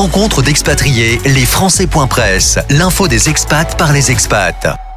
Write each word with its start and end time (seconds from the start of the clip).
Rencontre 0.00 0.40
d'expatriés, 0.40 1.20
les 1.26 1.44
Français.press, 1.44 2.58
l'info 2.70 3.06
des 3.06 3.28
expats 3.28 3.76
par 3.76 3.92
les 3.92 4.10
expats. 4.10 4.89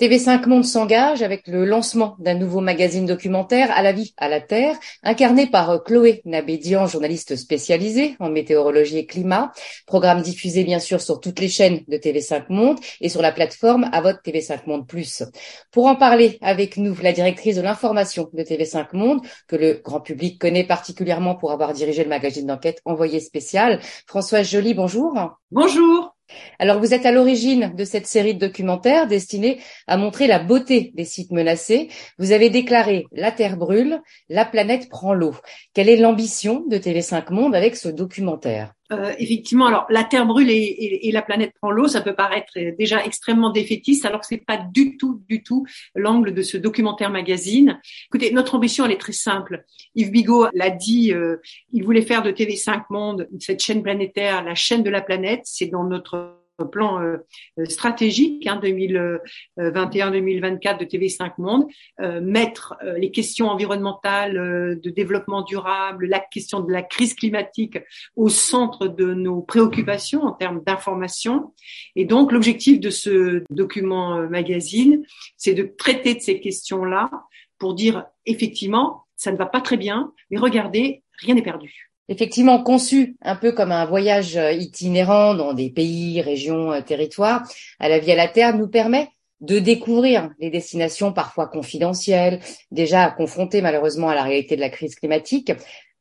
TV5 0.00 0.48
Monde 0.48 0.64
s'engage 0.64 1.20
avec 1.20 1.46
le 1.46 1.66
lancement 1.66 2.16
d'un 2.18 2.32
nouveau 2.32 2.62
magazine 2.62 3.04
documentaire 3.04 3.70
à 3.70 3.82
la 3.82 3.92
vie, 3.92 4.14
à 4.16 4.30
la 4.30 4.40
terre, 4.40 4.78
incarné 5.02 5.46
par 5.46 5.68
euh, 5.68 5.78
Chloé 5.78 6.22
Nabédian, 6.24 6.86
journaliste 6.86 7.36
spécialisée 7.36 8.16
en 8.18 8.30
météorologie 8.30 8.96
et 8.96 9.04
climat. 9.04 9.52
Programme 9.86 10.22
diffusé 10.22 10.64
bien 10.64 10.78
sûr 10.78 11.02
sur 11.02 11.20
toutes 11.20 11.38
les 11.38 11.50
chaînes 11.50 11.82
de 11.86 11.98
TV5 11.98 12.44
Monde 12.48 12.78
et 13.02 13.10
sur 13.10 13.20
la 13.20 13.30
plateforme 13.30 13.90
à 13.92 14.00
votre 14.00 14.22
TV5 14.22 14.60
Monde 14.64 14.86
Plus. 14.86 15.22
Pour 15.70 15.84
en 15.84 15.96
parler 15.96 16.38
avec 16.40 16.78
nous, 16.78 16.96
la 17.02 17.12
directrice 17.12 17.56
de 17.56 17.62
l'information 17.62 18.30
de 18.32 18.42
TV5 18.42 18.96
Monde, 18.96 19.20
que 19.48 19.56
le 19.56 19.82
grand 19.84 20.00
public 20.00 20.40
connaît 20.40 20.64
particulièrement 20.64 21.34
pour 21.34 21.52
avoir 21.52 21.74
dirigé 21.74 22.04
le 22.04 22.08
magazine 22.08 22.46
d'enquête 22.46 22.80
envoyé 22.86 23.20
spécial, 23.20 23.80
Françoise 24.06 24.48
Joly, 24.48 24.72
bonjour. 24.72 25.12
Bonjour. 25.50 26.09
Alors, 26.58 26.78
vous 26.78 26.94
êtes 26.94 27.06
à 27.06 27.12
l'origine 27.12 27.74
de 27.74 27.84
cette 27.84 28.06
série 28.06 28.34
de 28.34 28.46
documentaires 28.46 29.06
destinée 29.06 29.60
à 29.86 29.96
montrer 29.96 30.26
la 30.26 30.38
beauté 30.38 30.92
des 30.94 31.04
sites 31.04 31.32
menacés. 31.32 31.88
Vous 32.18 32.32
avez 32.32 32.50
déclaré 32.50 33.06
La 33.12 33.32
Terre 33.32 33.56
brûle, 33.56 34.00
la 34.28 34.44
planète 34.44 34.88
prend 34.88 35.14
l'eau. 35.14 35.34
Quelle 35.74 35.88
est 35.88 35.96
l'ambition 35.96 36.64
de 36.68 36.76
TV5 36.76 37.32
Monde 37.32 37.54
avec 37.54 37.76
ce 37.76 37.88
documentaire? 37.88 38.74
Euh, 38.92 39.12
effectivement, 39.18 39.66
alors 39.66 39.86
la 39.88 40.04
Terre 40.04 40.26
brûle 40.26 40.50
et, 40.50 41.10
la 41.12 41.22
planète 41.22 41.52
prend 41.60 41.70
l'eau, 41.70 41.88
ça 41.88 42.00
peut 42.00 42.14
paraître 42.14 42.52
déjà 42.78 43.04
extrêmement 43.04 43.50
défaitiste, 43.50 44.04
alors 44.04 44.20
que 44.20 44.26
c'est 44.26 44.44
pas 44.44 44.56
du 44.56 44.96
tout, 44.96 45.22
du 45.28 45.42
tout 45.42 45.66
l'angle 45.94 46.34
de 46.34 46.42
ce 46.42 46.56
documentaire 46.56 47.10
magazine. 47.10 47.80
Écoutez, 48.06 48.32
notre 48.32 48.54
ambition 48.54 48.84
elle 48.84 48.92
est 48.92 49.00
très 49.00 49.12
simple. 49.12 49.64
Yves 49.94 50.10
Bigot 50.10 50.46
l'a 50.52 50.70
dit, 50.70 51.12
euh, 51.12 51.36
il 51.72 51.84
voulait 51.84 52.02
faire 52.02 52.22
de 52.22 52.30
TV5 52.30 52.84
Monde 52.90 53.28
cette 53.38 53.62
chaîne 53.62 53.82
planétaire, 53.82 54.44
la 54.44 54.54
chaîne 54.54 54.82
de 54.82 54.90
la 54.90 55.00
planète. 55.00 55.42
C'est 55.44 55.66
dans 55.66 55.84
notre 55.84 56.39
plan 56.64 57.00
euh, 57.00 57.18
stratégique 57.64 58.46
hein, 58.46 58.60
2021-2024 58.62 60.78
de 60.78 60.84
TV5 60.84 61.32
Monde, 61.38 61.66
euh, 62.00 62.20
mettre 62.20 62.76
euh, 62.82 62.98
les 62.98 63.10
questions 63.10 63.48
environnementales, 63.48 64.78
de 64.80 64.90
développement 64.90 65.42
durable, 65.42 66.06
la 66.06 66.20
question 66.20 66.60
de 66.60 66.72
la 66.72 66.82
crise 66.82 67.14
climatique 67.14 67.78
au 68.16 68.28
centre 68.28 68.88
de 68.88 69.14
nos 69.14 69.42
préoccupations 69.42 70.22
en 70.22 70.32
termes 70.32 70.62
d'information. 70.64 71.52
Et 71.96 72.04
donc 72.04 72.32
l'objectif 72.32 72.80
de 72.80 72.90
ce 72.90 73.44
document 73.50 74.28
magazine, 74.28 75.04
c'est 75.36 75.54
de 75.54 75.62
traiter 75.62 76.14
de 76.14 76.20
ces 76.20 76.40
questions-là 76.40 77.10
pour 77.58 77.74
dire 77.74 78.06
effectivement, 78.26 79.04
ça 79.16 79.32
ne 79.32 79.36
va 79.36 79.46
pas 79.46 79.60
très 79.60 79.76
bien, 79.76 80.12
mais 80.30 80.38
regardez, 80.38 81.02
rien 81.20 81.34
n'est 81.34 81.42
perdu 81.42 81.89
effectivement 82.10 82.62
conçu 82.62 83.16
un 83.22 83.36
peu 83.36 83.52
comme 83.52 83.72
un 83.72 83.86
voyage 83.86 84.36
euh, 84.36 84.52
itinérant 84.52 85.34
dans 85.34 85.54
des 85.54 85.70
pays, 85.70 86.20
régions, 86.20 86.72
euh, 86.72 86.82
territoires, 86.82 87.44
à 87.78 87.88
la 87.88 87.98
vie 87.98 88.12
à 88.12 88.16
la 88.16 88.28
terre, 88.28 88.54
nous 88.54 88.68
permet 88.68 89.08
de 89.40 89.58
découvrir 89.58 90.28
les 90.38 90.50
destinations 90.50 91.14
parfois 91.14 91.46
confidentielles, 91.46 92.40
déjà 92.70 93.10
confrontées 93.10 93.62
malheureusement 93.62 94.10
à 94.10 94.14
la 94.14 94.24
réalité 94.24 94.56
de 94.56 94.60
la 94.60 94.68
crise 94.68 94.96
climatique, 94.96 95.52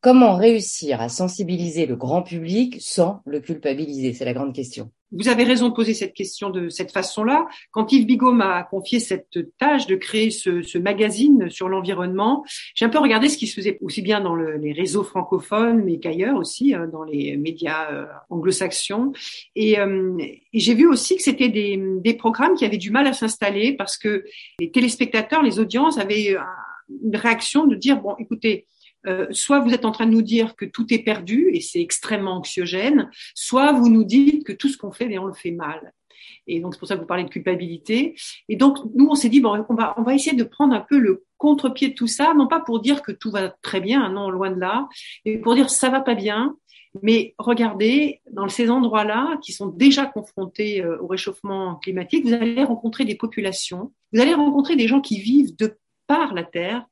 Comment 0.01 0.37
réussir 0.37 1.01
à 1.01 1.09
sensibiliser 1.09 1.85
le 1.85 1.97
grand 1.97 2.21
public 2.21 2.77
sans 2.79 3.21
le 3.25 3.41
culpabiliser? 3.41 4.13
C'est 4.13 4.23
la 4.23 4.33
grande 4.33 4.55
question. 4.55 4.91
Vous 5.11 5.27
avez 5.27 5.43
raison 5.43 5.67
de 5.67 5.73
poser 5.73 5.93
cette 5.93 6.13
question 6.13 6.51
de 6.51 6.69
cette 6.69 6.93
façon-là. 6.93 7.47
Quand 7.71 7.91
Yves 7.91 8.05
Bigot 8.05 8.31
m'a 8.31 8.63
confié 8.63 9.01
cette 9.01 9.37
tâche 9.57 9.87
de 9.87 9.95
créer 9.95 10.31
ce, 10.31 10.77
magazine 10.77 11.49
sur 11.49 11.67
l'environnement, 11.67 12.45
j'ai 12.75 12.85
un 12.85 12.89
peu 12.89 12.99
regardé 12.99 13.27
ce 13.27 13.37
qui 13.37 13.47
se 13.47 13.55
faisait 13.55 13.77
aussi 13.81 14.01
bien 14.01 14.21
dans 14.21 14.35
les 14.35 14.71
réseaux 14.71 15.03
francophones, 15.03 15.83
mais 15.83 15.99
qu'ailleurs 15.99 16.37
aussi, 16.37 16.75
euh, 16.75 16.87
dans 16.87 17.03
les 17.03 17.35
médias 17.35 17.91
euh, 17.91 18.05
anglo-saxons. 18.29 19.11
Euh, 19.57 20.17
et, 20.19 20.43
j'ai 20.53 20.75
vu 20.75 20.87
aussi 20.87 21.17
que 21.17 21.23
c'était 21.23 21.49
des, 21.49 21.77
des 21.97 22.13
programmes 22.13 22.55
qui 22.55 22.63
avaient 22.63 22.77
du 22.77 22.91
mal 22.91 23.05
à 23.05 23.11
s'installer 23.11 23.75
parce 23.75 23.97
que 23.97 24.23
les 24.59 24.71
téléspectateurs, 24.71 25.43
les 25.43 25.59
audiences 25.59 25.97
avaient 25.97 26.37
une 27.03 27.15
réaction 27.15 27.65
de 27.65 27.75
dire, 27.75 27.99
bon, 27.99 28.15
écoutez, 28.17 28.67
euh, 29.07 29.27
soit 29.31 29.59
vous 29.59 29.73
êtes 29.73 29.85
en 29.85 29.91
train 29.91 30.05
de 30.05 30.11
nous 30.11 30.21
dire 30.21 30.55
que 30.55 30.65
tout 30.65 30.93
est 30.93 31.03
perdu 31.03 31.49
et 31.53 31.61
c'est 31.61 31.81
extrêmement 31.81 32.37
anxiogène, 32.37 33.09
soit 33.35 33.71
vous 33.71 33.89
nous 33.89 34.03
dites 34.03 34.45
que 34.45 34.53
tout 34.53 34.67
ce 34.67 34.77
qu'on 34.77 34.91
fait, 34.91 35.07
mais 35.07 35.17
on 35.17 35.25
le 35.25 35.33
fait 35.33 35.51
mal. 35.51 35.93
Et 36.47 36.59
donc 36.59 36.73
c'est 36.73 36.79
pour 36.79 36.87
ça 36.87 36.95
que 36.95 37.01
vous 37.01 37.07
parlez 37.07 37.23
de 37.23 37.29
culpabilité. 37.29 38.15
Et 38.49 38.55
donc 38.55 38.77
nous 38.95 39.07
on 39.09 39.15
s'est 39.15 39.29
dit 39.29 39.39
bon 39.39 39.65
on 39.69 39.75
va 39.75 39.93
on 39.97 40.03
va 40.03 40.15
essayer 40.15 40.35
de 40.35 40.43
prendre 40.43 40.73
un 40.73 40.81
peu 40.81 40.97
le 40.97 41.25
contre-pied 41.37 41.89
de 41.89 41.93
tout 41.93 42.07
ça, 42.07 42.33
non 42.33 42.47
pas 42.47 42.59
pour 42.59 42.81
dire 42.81 43.01
que 43.01 43.11
tout 43.11 43.31
va 43.31 43.49
très 43.61 43.79
bien, 43.79 44.09
non 44.09 44.29
loin 44.29 44.51
de 44.51 44.59
là, 44.59 44.87
mais 45.25 45.37
pour 45.37 45.55
dire 45.55 45.69
ça 45.69 45.89
va 45.89 46.01
pas 46.01 46.15
bien. 46.15 46.55
Mais 47.03 47.35
regardez, 47.37 48.21
dans 48.31 48.49
ces 48.49 48.71
endroits-là, 48.71 49.37
qui 49.43 49.53
sont 49.53 49.67
déjà 49.67 50.07
confrontés 50.07 50.83
euh, 50.83 50.97
au 51.01 51.05
réchauffement 51.05 51.75
climatique, 51.75 52.25
vous 52.25 52.33
allez 52.33 52.63
rencontrer 52.63 53.05
des 53.05 53.13
populations, 53.13 53.93
vous 54.11 54.19
allez 54.19 54.33
rencontrer 54.33 54.75
des 54.75 54.87
gens 54.87 54.99
qui 54.99 55.19
vivent 55.19 55.55
de 55.55 55.77
par 56.09 56.33
la 56.33 56.43
Terre 56.43 56.85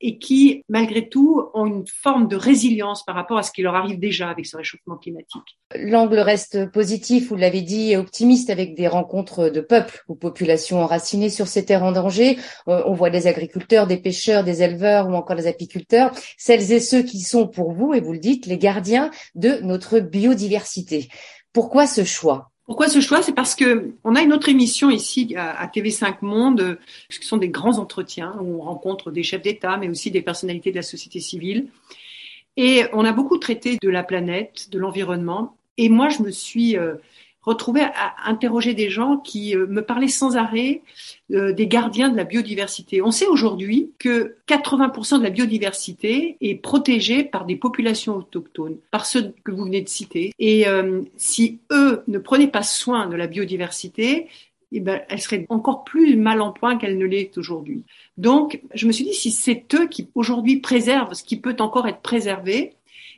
et 0.00 0.18
qui, 0.18 0.64
malgré 0.68 1.08
tout, 1.08 1.48
ont 1.54 1.64
une 1.64 1.86
forme 1.86 2.26
de 2.26 2.36
résilience 2.36 3.04
par 3.04 3.14
rapport 3.14 3.38
à 3.38 3.44
ce 3.44 3.52
qui 3.52 3.62
leur 3.62 3.76
arrive 3.76 3.98
déjà 3.98 4.28
avec 4.28 4.44
ce 4.44 4.56
réchauffement 4.56 4.96
climatique. 4.96 5.58
L'angle 5.74 6.18
reste 6.18 6.70
positif, 6.72 7.28
vous 7.28 7.36
l'avez 7.36 7.62
dit, 7.62 7.92
et 7.92 7.96
optimiste 7.96 8.50
avec 8.50 8.74
des 8.74 8.88
rencontres 8.88 9.48
de 9.48 9.60
peuples 9.60 10.02
ou 10.08 10.16
populations 10.16 10.82
enracinées 10.82 11.30
sur 11.30 11.46
ces 11.46 11.64
terres 11.64 11.84
en 11.84 11.92
danger. 11.92 12.36
Euh, 12.68 12.82
on 12.86 12.92
voit 12.92 13.10
des 13.10 13.28
agriculteurs, 13.28 13.86
des 13.86 13.96
pêcheurs, 13.96 14.42
des 14.42 14.62
éleveurs 14.62 15.08
ou 15.08 15.14
encore 15.14 15.36
des 15.36 15.46
apiculteurs, 15.46 16.12
celles 16.36 16.72
et 16.72 16.80
ceux 16.80 17.02
qui 17.02 17.20
sont 17.20 17.46
pour 17.46 17.72
vous, 17.72 17.94
et 17.94 18.00
vous 18.00 18.12
le 18.12 18.18
dites, 18.18 18.46
les 18.46 18.58
gardiens 18.58 19.10
de 19.36 19.60
notre 19.62 20.00
biodiversité. 20.00 21.08
Pourquoi 21.52 21.86
ce 21.86 22.04
choix? 22.04 22.50
Pourquoi 22.66 22.88
ce 22.88 23.00
choix? 23.00 23.22
C'est 23.22 23.34
parce 23.34 23.54
que 23.54 23.94
on 24.04 24.14
a 24.14 24.22
une 24.22 24.32
autre 24.32 24.48
émission 24.48 24.90
ici 24.90 25.34
à, 25.36 25.66
TV5 25.66 26.16
Monde, 26.22 26.78
ce 27.10 27.22
sont 27.22 27.36
des 27.36 27.50
grands 27.50 27.78
entretiens 27.78 28.34
où 28.40 28.60
on 28.60 28.62
rencontre 28.62 29.10
des 29.10 29.22
chefs 29.22 29.42
d'État, 29.42 29.76
mais 29.76 29.88
aussi 29.88 30.10
des 30.10 30.22
personnalités 30.22 30.70
de 30.70 30.76
la 30.76 30.82
société 30.82 31.20
civile. 31.20 31.68
Et 32.56 32.84
on 32.92 33.04
a 33.04 33.12
beaucoup 33.12 33.36
traité 33.38 33.78
de 33.82 33.88
la 33.88 34.02
planète, 34.02 34.70
de 34.70 34.78
l'environnement. 34.78 35.56
Et 35.76 35.88
moi, 35.88 36.08
je 36.08 36.22
me 36.22 36.30
suis 36.30 36.76
retrouver 37.44 37.82
à 37.82 38.14
interroger 38.28 38.74
des 38.74 38.90
gens 38.90 39.18
qui 39.18 39.56
euh, 39.56 39.66
me 39.66 39.82
parlaient 39.82 40.08
sans 40.08 40.36
arrêt 40.36 40.82
euh, 41.32 41.52
des 41.52 41.66
gardiens 41.66 42.08
de 42.08 42.16
la 42.16 42.24
biodiversité. 42.24 43.02
On 43.02 43.10
sait 43.10 43.26
aujourd'hui 43.26 43.92
que 43.98 44.36
80% 44.48 45.18
de 45.18 45.22
la 45.22 45.30
biodiversité 45.30 46.36
est 46.40 46.54
protégée 46.54 47.24
par 47.24 47.44
des 47.44 47.56
populations 47.56 48.16
autochtones, 48.16 48.76
par 48.90 49.06
ceux 49.06 49.34
que 49.44 49.52
vous 49.52 49.64
venez 49.64 49.82
de 49.82 49.88
citer. 49.88 50.32
Et 50.38 50.66
euh, 50.66 51.02
si 51.16 51.60
eux 51.70 52.02
ne 52.08 52.18
prenaient 52.18 52.48
pas 52.48 52.62
soin 52.62 53.06
de 53.06 53.16
la 53.16 53.26
biodiversité, 53.26 54.28
eh 54.72 54.80
ben, 54.80 55.02
elle 55.08 55.20
serait 55.20 55.46
encore 55.50 55.84
plus 55.84 56.16
mal 56.16 56.40
en 56.40 56.50
point 56.50 56.76
qu'elle 56.76 56.98
ne 56.98 57.06
l'est 57.06 57.38
aujourd'hui. 57.38 57.84
Donc, 58.16 58.60
je 58.74 58.86
me 58.86 58.92
suis 58.92 59.04
dit, 59.04 59.14
si 59.14 59.30
c'est 59.30 59.72
eux 59.74 59.86
qui 59.86 60.08
aujourd'hui 60.14 60.56
préservent 60.56 61.14
ce 61.14 61.22
qui 61.22 61.36
peut 61.36 61.56
encore 61.60 61.86
être 61.86 62.00
préservé, 62.00 62.72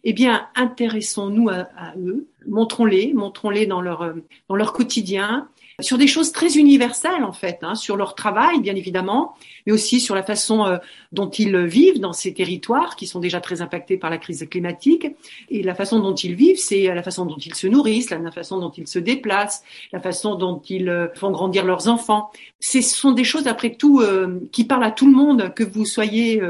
eh 0.08 0.12
bien, 0.12 0.46
intéressons-nous 0.54 1.48
à, 1.48 1.66
eux, 1.98 2.28
montrons-les, 2.46 3.12
montrons-les 3.12 3.66
dans 3.66 3.80
leur, 3.80 4.14
dans 4.48 4.54
leur 4.54 4.72
quotidien, 4.72 5.48
sur 5.82 5.98
des 5.98 6.06
choses 6.06 6.32
très 6.32 6.56
universelles 6.56 7.22
en 7.22 7.32
fait, 7.32 7.58
hein, 7.60 7.74
sur 7.74 7.96
leur 7.96 8.14
travail 8.14 8.60
bien 8.60 8.74
évidemment, 8.74 9.34
mais 9.66 9.72
aussi 9.72 10.00
sur 10.00 10.14
la 10.14 10.22
façon 10.22 10.64
euh, 10.64 10.78
dont 11.12 11.28
ils 11.28 11.54
vivent 11.58 12.00
dans 12.00 12.14
ces 12.14 12.32
territoires 12.32 12.96
qui 12.96 13.06
sont 13.06 13.20
déjà 13.20 13.42
très 13.42 13.60
impactés 13.60 13.98
par 13.98 14.08
la 14.08 14.16
crise 14.16 14.46
climatique. 14.50 15.06
Et 15.50 15.62
la 15.62 15.74
façon 15.74 16.00
dont 16.00 16.14
ils 16.14 16.34
vivent, 16.34 16.58
c'est 16.58 16.86
la 16.94 17.02
façon 17.02 17.26
dont 17.26 17.36
ils 17.36 17.54
se 17.54 17.66
nourrissent, 17.66 18.08
la 18.08 18.30
façon 18.30 18.58
dont 18.58 18.70
ils 18.70 18.88
se 18.88 18.98
déplacent, 18.98 19.64
la 19.92 20.00
façon 20.00 20.36
dont 20.36 20.62
ils 20.66 20.88
euh, 20.88 21.08
font 21.14 21.30
grandir 21.30 21.66
leurs 21.66 21.88
enfants. 21.88 22.30
Ce 22.58 22.80
sont 22.80 23.12
des 23.12 23.24
choses 23.24 23.46
après 23.46 23.74
tout 23.74 24.00
euh, 24.00 24.40
qui 24.52 24.64
parlent 24.64 24.84
à 24.84 24.90
tout 24.90 25.06
le 25.06 25.12
monde, 25.12 25.52
que 25.54 25.62
vous 25.62 25.84
soyez 25.84 26.40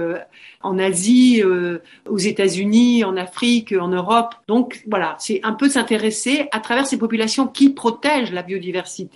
en 0.63 0.79
Asie, 0.79 1.43
aux 2.09 2.17
États-Unis, 2.17 3.05
en 3.05 3.17
Afrique, 3.17 3.73
en 3.73 3.89
Europe. 3.89 4.35
Donc 4.49 4.83
voilà, 4.89 5.17
c'est 5.19 5.41
un 5.43 5.53
peu 5.53 5.69
s'intéresser 5.69 6.49
à 6.53 6.61
travers 6.61 6.87
ces 6.87 6.99
populations 6.99 7.47
qui 7.47 7.71
protègent 7.71 8.33
la 8.33 8.43
biodiversité 8.43 9.16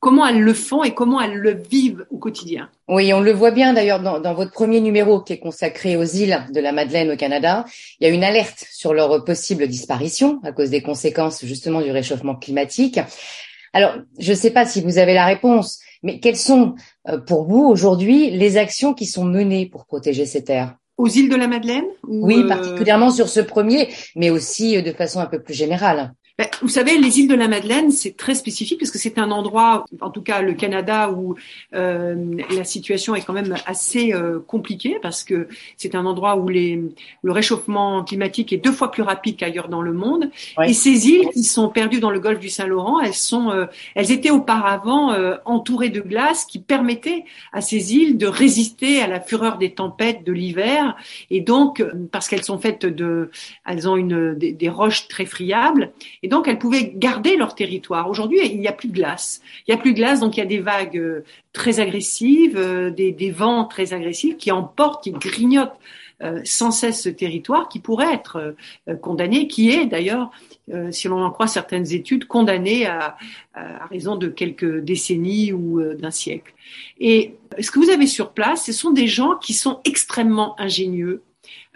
comment 0.00 0.26
elles 0.26 0.40
le 0.40 0.54
font 0.54 0.84
et 0.84 0.94
comment 0.94 1.20
elles 1.20 1.36
le 1.36 1.50
vivent 1.50 2.06
au 2.10 2.18
quotidien. 2.18 2.68
Oui, 2.88 3.12
on 3.12 3.20
le 3.20 3.32
voit 3.32 3.50
bien 3.50 3.72
d'ailleurs 3.72 4.00
dans, 4.00 4.20
dans, 4.20 4.34
votre 4.34 4.52
premier 4.52 4.80
numéro 4.80 5.20
qui 5.20 5.32
est 5.32 5.38
consacré 5.38 5.96
aux 5.96 6.04
îles 6.04 6.46
de 6.52 6.60
la 6.60 6.72
Madeleine 6.72 7.10
au 7.10 7.16
Canada. 7.16 7.64
Il 8.00 8.06
y 8.06 8.10
a 8.10 8.14
une 8.14 8.24
alerte 8.24 8.64
sur 8.70 8.94
leur 8.94 9.24
possible 9.24 9.66
disparition 9.66 10.40
à 10.44 10.52
cause 10.52 10.70
des 10.70 10.82
conséquences 10.82 11.44
justement 11.44 11.80
du 11.80 11.90
réchauffement 11.90 12.36
climatique. 12.36 13.00
Alors, 13.72 13.94
je 14.18 14.30
ne 14.30 14.36
sais 14.36 14.50
pas 14.50 14.66
si 14.66 14.80
vous 14.80 14.98
avez 14.98 15.14
la 15.14 15.26
réponse, 15.26 15.80
mais 16.02 16.20
quelles 16.20 16.36
sont 16.36 16.74
euh, 17.08 17.18
pour 17.18 17.44
vous 17.44 17.64
aujourd'hui 17.64 18.30
les 18.30 18.56
actions 18.56 18.94
qui 18.94 19.06
sont 19.06 19.24
menées 19.24 19.66
pour 19.66 19.86
protéger 19.86 20.26
ces 20.26 20.44
terres? 20.44 20.76
Aux 20.96 21.08
îles 21.08 21.28
de 21.28 21.36
la 21.36 21.46
Madeleine 21.46 21.84
Oui, 22.06 22.42
euh, 22.42 22.48
particulièrement 22.48 23.10
sur 23.10 23.28
ce 23.28 23.40
premier, 23.40 23.88
mais 24.16 24.30
aussi 24.30 24.76
euh, 24.76 24.82
de 24.82 24.92
façon 24.92 25.20
un 25.20 25.26
peu 25.26 25.40
plus 25.40 25.54
générale. 25.54 26.12
Ben, 26.38 26.46
vous 26.62 26.68
savez, 26.68 26.96
les 26.98 27.18
îles 27.18 27.26
de 27.26 27.34
la 27.34 27.48
Madeleine, 27.48 27.90
c'est 27.90 28.16
très 28.16 28.36
spécifique 28.36 28.78
parce 28.78 28.92
que 28.92 28.98
c'est 28.98 29.18
un 29.18 29.32
endroit, 29.32 29.84
en 30.00 30.10
tout 30.10 30.22
cas 30.22 30.40
le 30.40 30.54
Canada, 30.54 31.10
où 31.10 31.34
euh, 31.74 32.14
la 32.54 32.62
situation 32.62 33.16
est 33.16 33.22
quand 33.22 33.32
même 33.32 33.56
assez 33.66 34.14
euh, 34.14 34.38
compliquée 34.46 34.98
parce 35.02 35.24
que 35.24 35.48
c'est 35.76 35.96
un 35.96 36.06
endroit 36.06 36.36
où 36.36 36.48
les, 36.48 36.80
le 37.22 37.32
réchauffement 37.32 38.04
climatique 38.04 38.52
est 38.52 38.58
deux 38.58 38.70
fois 38.70 38.92
plus 38.92 39.02
rapide 39.02 39.34
qu'ailleurs 39.36 39.66
dans 39.66 39.82
le 39.82 39.92
monde. 39.92 40.30
Et 40.64 40.74
ces 40.74 41.08
îles 41.08 41.28
qui 41.30 41.42
sont 41.42 41.70
perdues 41.70 41.98
dans 41.98 42.10
le 42.10 42.20
golfe 42.20 42.38
du 42.38 42.50
Saint-Laurent, 42.50 43.00
elles 43.00 43.14
sont, 43.14 43.50
euh, 43.50 43.66
elles 43.96 44.12
étaient 44.12 44.30
auparavant 44.30 45.10
euh, 45.10 45.38
entourées 45.44 45.90
de 45.90 46.00
glace 46.00 46.44
qui 46.44 46.60
permettaient 46.60 47.24
à 47.52 47.62
ces 47.62 47.96
îles 47.96 48.16
de 48.16 48.28
résister 48.28 49.02
à 49.02 49.08
la 49.08 49.20
fureur 49.20 49.58
des 49.58 49.72
tempêtes 49.74 50.22
de 50.22 50.32
l'hiver. 50.32 50.94
Et 51.30 51.40
donc, 51.40 51.84
parce 52.12 52.28
qu'elles 52.28 52.44
sont 52.44 52.58
faites 52.58 52.86
de, 52.86 53.32
elles 53.66 53.88
ont 53.88 53.96
une 53.96 54.36
des, 54.36 54.52
des 54.52 54.68
roches 54.68 55.08
très 55.08 55.26
friables. 55.26 55.90
Et 56.22 56.27
donc, 56.28 56.48
elles 56.48 56.58
pouvaient 56.58 56.92
garder 56.94 57.36
leur 57.36 57.54
territoire. 57.54 58.08
Aujourd'hui, 58.08 58.38
il 58.44 58.60
n'y 58.60 58.68
a 58.68 58.72
plus 58.72 58.88
de 58.88 58.94
glace. 58.94 59.40
Il 59.66 59.74
n'y 59.74 59.78
a 59.78 59.82
plus 59.82 59.92
de 59.92 59.96
glace, 59.96 60.20
donc 60.20 60.36
il 60.36 60.40
y 60.40 60.42
a 60.42 60.46
des 60.46 60.60
vagues 60.60 60.96
euh, 60.96 61.24
très 61.52 61.80
agressives, 61.80 62.56
euh, 62.56 62.90
des, 62.90 63.30
vents 63.30 63.64
très 63.64 63.92
agressifs 63.92 64.36
qui 64.36 64.50
emportent, 64.50 65.04
qui 65.04 65.12
grignotent 65.12 65.78
euh, 66.22 66.40
sans 66.44 66.70
cesse 66.70 67.02
ce 67.02 67.08
territoire 67.08 67.68
qui 67.68 67.78
pourrait 67.78 68.12
être 68.12 68.54
condamné, 69.02 69.46
qui 69.46 69.70
est 69.70 69.86
d'ailleurs, 69.86 70.30
si 70.90 71.08
l'on 71.08 71.22
en 71.22 71.30
croit 71.30 71.46
certaines 71.46 71.92
études, 71.92 72.26
condamné 72.26 72.86
à 72.86 73.16
raison 73.90 74.16
de 74.16 74.28
quelques 74.28 74.80
décennies 74.80 75.52
ou 75.52 75.82
d'un 75.94 76.10
siècle. 76.10 76.54
Et 76.98 77.36
ce 77.60 77.70
que 77.70 77.78
vous 77.78 77.90
avez 77.90 78.06
sur 78.06 78.32
place, 78.32 78.66
ce 78.66 78.72
sont 78.72 78.90
des 78.90 79.06
gens 79.06 79.36
qui 79.36 79.52
sont 79.52 79.80
extrêmement 79.84 80.58
ingénieux, 80.60 81.22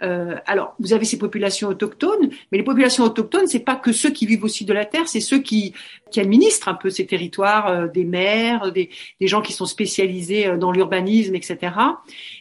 euh, 0.03 0.35
alors, 0.45 0.75
vous 0.79 0.93
avez 0.93 1.05
ces 1.05 1.17
populations 1.17 1.69
autochtones, 1.69 2.29
mais 2.51 2.57
les 2.57 2.63
populations 2.63 3.03
autochtones, 3.03 3.47
c'est 3.47 3.59
pas 3.59 3.75
que 3.75 3.91
ceux 3.91 4.09
qui 4.09 4.25
vivent 4.25 4.43
aussi 4.43 4.65
de 4.65 4.73
la 4.73 4.85
terre, 4.85 5.07
c'est 5.07 5.21
ceux 5.21 5.39
qui, 5.39 5.73
administrent 6.15 6.67
un 6.67 6.75
peu 6.75 6.91
ces 6.91 7.07
territoires, 7.07 7.67
euh, 7.69 7.87
des 7.87 8.03
maires, 8.03 8.71
des, 8.71 8.89
gens 9.21 9.41
qui 9.41 9.51
sont 9.51 9.65
spécialisés 9.65 10.45
euh, 10.45 10.57
dans 10.57 10.71
l'urbanisme, 10.71 11.33
etc., 11.33 11.73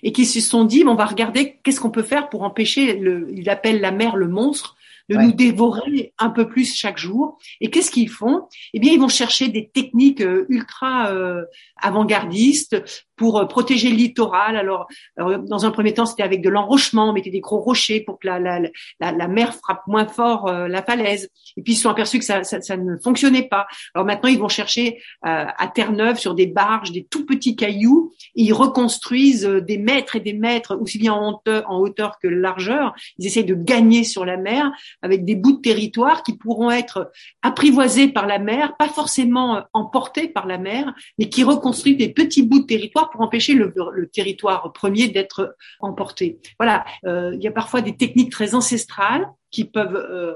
et 0.02 0.12
qui 0.12 0.26
se 0.26 0.40
sont 0.40 0.64
dit, 0.64 0.84
on 0.86 0.94
va 0.94 1.06
regarder 1.06 1.56
qu'est-ce 1.62 1.80
qu'on 1.80 1.90
peut 1.90 2.02
faire 2.02 2.28
pour 2.28 2.42
empêcher, 2.42 2.94
le, 2.94 3.28
il 3.34 3.44
la 3.44 3.90
mer 3.92 4.16
le 4.16 4.28
monstre, 4.28 4.76
de 5.08 5.16
nous 5.16 5.32
dévorer 5.32 6.14
un 6.18 6.30
peu 6.30 6.48
plus 6.48 6.74
chaque 6.74 6.98
jour. 6.98 7.38
Et 7.60 7.70
qu'est-ce 7.70 7.90
qu'ils 7.90 8.10
font? 8.10 8.48
Eh 8.74 8.80
bien, 8.80 8.92
ils 8.92 9.00
vont 9.00 9.08
chercher 9.08 9.48
des 9.48 9.68
techniques 9.68 10.22
ultra 10.48 11.08
euh, 11.08 11.44
avant-gardistes 11.80 12.82
pour 13.16 13.38
euh, 13.38 13.44
protéger 13.44 13.90
le 13.90 13.96
littoral. 13.96 14.56
Alors, 14.56 14.88
dans 15.16 15.64
un 15.64 15.70
premier 15.70 15.94
temps, 15.94 16.06
c'était 16.06 16.22
avec 16.22 16.42
de 16.42 16.48
l'enrochement, 16.48 17.10
on 17.10 17.12
mettait 17.12 17.30
des 17.30 17.40
gros 17.40 17.60
rochers 17.60 18.00
pour 18.00 18.18
que 18.18 18.26
la, 18.26 18.40
la, 18.40 18.60
la, 19.00 19.12
la 19.12 19.28
mer 19.28 19.54
frappe 19.54 19.86
moins 19.86 20.06
fort 20.06 20.48
euh, 20.48 20.66
la 20.66 20.82
falaise. 20.82 21.30
Et 21.56 21.62
puis, 21.62 21.74
ils 21.74 21.76
se 21.76 21.82
sont 21.82 21.90
aperçus 21.90 22.18
que 22.18 22.24
ça, 22.24 22.42
ça, 22.42 22.60
ça, 22.60 22.76
ne 22.76 22.96
fonctionnait 22.96 23.48
pas. 23.48 23.66
Alors 23.94 24.06
maintenant, 24.06 24.28
ils 24.28 24.38
vont 24.38 24.48
chercher 24.48 24.98
euh, 25.26 25.46
à 25.56 25.68
Terre-Neuve, 25.68 26.18
sur 26.18 26.34
des 26.34 26.46
barges, 26.46 26.92
des 26.92 27.04
tout 27.04 27.24
petits 27.24 27.54
cailloux, 27.54 28.12
et 28.34 28.42
ils 28.42 28.52
reconstruisent 28.52 29.46
des 29.46 29.78
mètres 29.78 30.16
et 30.16 30.20
des 30.20 30.32
mètres, 30.32 30.76
aussi 30.80 30.98
bien 30.98 31.12
en 31.12 31.32
hauteur, 31.32 31.70
en 31.70 31.78
hauteur 31.78 32.18
que 32.20 32.28
largeur. 32.28 32.94
Ils 33.18 33.26
essayent 33.26 33.44
de 33.44 33.54
gagner 33.54 34.04
sur 34.04 34.24
la 34.24 34.36
mer 34.36 34.72
avec 35.00 35.24
des 35.24 35.36
bouts 35.36 35.56
de 35.56 35.62
territoire 35.62 36.22
qui 36.22 36.36
pourront 36.36 36.70
être 36.70 37.12
apprivoisés 37.42 38.08
par 38.08 38.26
la 38.26 38.38
mer, 38.38 38.76
pas 38.76 38.88
forcément 38.88 39.62
emportés 39.72 40.28
par 40.28 40.46
la 40.46 40.58
mer, 40.58 40.94
mais 41.18 41.28
qui 41.28 41.44
reconstruisent 41.44 41.96
des 41.96 42.10
petits 42.10 42.42
bouts 42.42 42.60
de 42.60 42.66
territoire 42.66 43.10
pour 43.10 43.20
empêcher 43.20 43.54
le, 43.54 43.72
territoire 44.12 44.72
premier 44.72 45.08
d'être 45.08 45.56
emporté. 45.80 46.38
Voilà, 46.58 46.84
euh, 47.06 47.32
il 47.34 47.42
y 47.42 47.48
a 47.48 47.52
parfois 47.52 47.80
des 47.80 47.96
techniques 47.96 48.30
très 48.30 48.54
ancestrales 48.54 49.26
qui 49.50 49.64
peuvent 49.64 49.96
euh, 49.96 50.34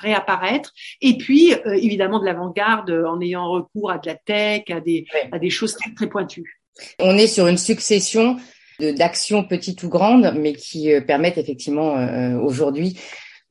réapparaître. 0.00 0.72
Et 1.00 1.16
puis, 1.16 1.54
euh, 1.54 1.72
évidemment, 1.72 2.20
de 2.20 2.26
l'avant-garde 2.26 2.90
en 2.90 3.20
ayant 3.20 3.50
recours 3.50 3.90
à 3.90 3.98
de 3.98 4.06
la 4.06 4.14
tech, 4.14 4.64
à 4.70 4.80
des, 4.80 5.06
à 5.32 5.38
des 5.38 5.50
choses 5.50 5.74
très, 5.74 5.92
très 5.94 6.08
pointues. 6.08 6.60
On 6.98 7.16
est 7.16 7.26
sur 7.26 7.46
une 7.46 7.58
succession 7.58 8.36
d'actions 8.80 9.42
petites 9.42 9.82
ou 9.82 9.88
grandes, 9.88 10.32
mais 10.36 10.52
qui 10.52 10.92
permettent 11.00 11.38
effectivement 11.38 11.96
aujourd'hui 12.40 12.96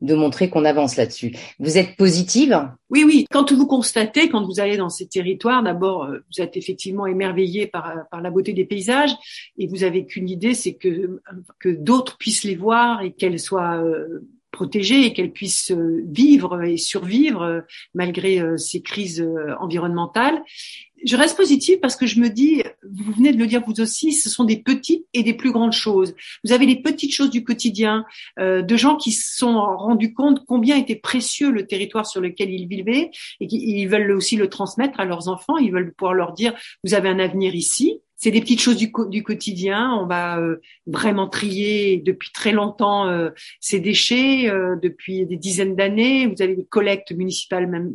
de 0.02 0.14
montrer 0.14 0.50
qu'on 0.50 0.66
avance 0.66 0.96
là-dessus. 0.96 1.36
Vous 1.60 1.78
êtes 1.78 1.96
positive? 1.96 2.70
Oui, 2.90 3.04
oui. 3.04 3.26
Quand 3.32 3.52
vous 3.52 3.66
constatez, 3.66 4.30
quand 4.30 4.46
vous 4.46 4.60
allez 4.60 4.78
dans 4.78 4.90
ces 4.90 5.08
territoires, 5.08 5.64
d'abord, 5.64 6.04
euh, 6.04 6.20
vous 6.32 6.42
êtes 6.42 6.56
effectivement 6.56 7.08
émerveillé 7.08 7.68
par, 7.68 7.90
euh, 7.90 8.02
par 8.12 8.22
la 8.22 8.30
beauté 8.30 8.54
des 8.54 8.66
paysages 8.66 9.16
et 9.58 9.68
vous 9.68 9.84
avez 9.84 10.06
qu'une 10.06 10.30
idée, 10.30 10.54
c'est 10.54 10.76
que, 10.76 11.20
que 11.60 11.70
d'autres 11.70 12.18
puissent 12.18 12.44
les 12.44 12.56
voir 12.56 13.02
et 13.02 13.12
qu'elles 13.12 13.40
soient 13.40 13.78
euh, 13.78 14.28
protégées 14.58 15.06
et 15.06 15.14
qu'elles 15.14 15.32
puissent 15.32 15.72
vivre 16.06 16.64
et 16.64 16.78
survivre 16.78 17.64
malgré 17.94 18.42
ces 18.58 18.82
crises 18.82 19.26
environnementales 19.60 20.42
je 21.06 21.16
reste 21.16 21.38
positive 21.38 21.80
parce 21.80 21.96
que 21.96 22.06
je 22.06 22.20
me 22.20 22.30
dis, 22.30 22.64
vous 22.84 23.12
venez 23.12 23.32
de 23.32 23.38
le 23.38 23.48
dire 23.48 23.62
vous 23.66 23.80
aussi, 23.82 24.14
ce 24.14 24.30
sont 24.30 24.44
des 24.44 24.58
petites 24.58 25.06
et 25.14 25.24
des 25.24 25.34
plus 25.34 25.52
grandes 25.52 25.74
choses. 25.74 26.16
Vous 26.44 26.52
avez 26.52 26.66
les 26.66 26.82
petites 26.82 27.14
choses 27.14 27.30
du 27.30 27.44
quotidien, 27.44 28.06
euh, 28.40 28.62
de 28.62 28.76
gens 28.76 28.96
qui 28.96 29.12
se 29.12 29.38
sont 29.38 29.60
rendus 29.60 30.14
compte 30.14 30.46
combien 30.48 30.78
était 30.78 30.96
précieux 30.96 31.52
le 31.52 31.68
territoire 31.68 32.06
sur 32.06 32.22
lequel 32.22 32.52
ils 32.52 32.68
vivaient 32.68 33.12
et 33.40 33.48
qu'ils 33.48 33.88
veulent 33.88 34.12
aussi 34.12 34.36
le 34.36 34.50
transmettre 34.50 35.00
à 35.00 35.06
leurs 35.06 35.28
enfants. 35.28 35.58
Ils 35.58 35.72
veulent 35.72 35.94
pouvoir 35.94 36.14
leur 36.14 36.34
dire, 36.34 36.54
vous 36.84 36.94
avez 36.94 37.10
un 37.10 37.20
avenir 37.20 37.54
ici 37.54 38.02
c'est 38.18 38.32
des 38.32 38.42
petites 38.42 38.62
choses 38.62 38.78
du, 38.78 38.92
du 39.10 39.24
quotidien. 39.24 39.96
On 40.02 40.08
va 40.08 40.40
euh, 40.40 40.60
vraiment 40.88 41.28
trier 41.28 41.98
depuis 41.98 42.32
très 42.32 42.52
longtemps 42.52 43.08
euh, 43.08 43.30
ces 43.60 43.80
déchets, 43.80 44.50
euh, 44.50 44.76
depuis 44.82 45.26
des 45.28 45.38
dizaines 45.38 45.76
d'années. 45.76 46.26
Vous 46.26 46.42
avez 46.42 46.56
des 46.56 46.66
collectes 46.66 47.12
municipales 47.12 47.68
même 47.68 47.94